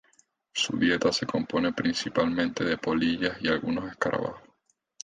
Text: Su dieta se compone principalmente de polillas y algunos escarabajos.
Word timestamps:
Su 0.55 0.77
dieta 0.77 1.11
se 1.13 1.27
compone 1.27 1.73
principalmente 1.73 2.63
de 2.63 2.75
polillas 2.79 3.37
y 3.39 3.49
algunos 3.49 3.87
escarabajos. 3.91 4.49